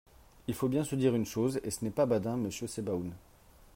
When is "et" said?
1.63-1.69